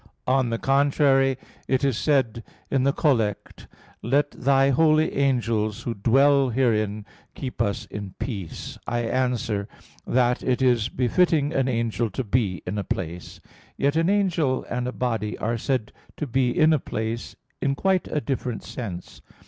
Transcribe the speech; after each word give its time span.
On 0.25 0.49
the 0.49 0.57
contrary, 0.57 1.37
It 1.67 1.83
is 1.85 1.95
said 1.95 2.43
in 2.71 2.85
the 2.85 2.91
Collect 2.91 3.67
[*Prayer 3.67 3.67
at 3.67 3.67
Compline, 4.01 4.01
Dominican 4.01 4.01
Breviary]: 4.01 4.15
"Let 4.15 4.31
Thy 4.45 4.69
holy 4.71 5.13
angels 5.15 5.81
who 5.83 5.93
dwell 5.93 6.49
herein, 6.49 7.05
keep 7.35 7.61
us 7.61 7.85
in 7.85 8.15
peace." 8.17 8.79
I 8.87 9.01
answer 9.01 9.67
that, 10.07 10.41
It 10.41 10.63
is 10.63 10.89
befitting 10.89 11.53
an 11.53 11.67
angel 11.67 12.09
to 12.09 12.23
be 12.23 12.63
in 12.65 12.79
a 12.79 12.83
place; 12.83 13.39
yet 13.77 13.95
an 13.95 14.09
angel 14.09 14.65
and 14.71 14.87
a 14.87 14.91
body 14.91 15.37
are 15.37 15.59
said 15.59 15.91
to 16.17 16.25
be 16.25 16.49
in 16.49 16.73
a 16.73 16.79
place 16.79 17.35
in 17.61 17.75
quite 17.75 18.07
a 18.07 18.19
different 18.19 18.63
sense. 18.63 19.21